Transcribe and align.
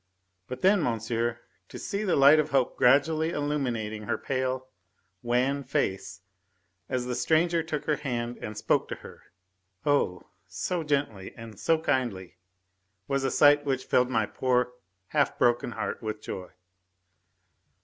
But 0.47 0.61
then, 0.63 0.81
monsieur, 0.81 1.41
to 1.69 1.77
see 1.77 2.03
the 2.03 2.15
light 2.15 2.39
of 2.39 2.49
hope 2.49 2.75
gradually 2.75 3.29
illuminating 3.29 4.01
her 4.05 4.17
pale, 4.17 4.67
wan 5.21 5.63
face 5.63 6.21
as 6.89 7.05
the 7.05 7.13
stranger 7.13 7.61
took 7.61 7.85
her 7.85 7.97
hand 7.97 8.39
and 8.39 8.57
spoke 8.57 8.87
to 8.87 8.95
her 8.95 9.25
oh! 9.85 10.23
so 10.47 10.81
gently 10.81 11.35
and 11.37 11.59
so 11.59 11.77
kindly 11.77 12.37
was 13.07 13.23
a 13.23 13.29
sight 13.29 13.63
which 13.63 13.85
filled 13.85 14.09
my 14.09 14.25
poor, 14.25 14.73
half 15.09 15.37
broken 15.37 15.73
heart 15.73 16.01
with 16.01 16.19
joy. 16.19 16.49